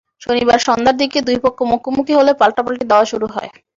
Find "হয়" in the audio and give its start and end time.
3.33-3.49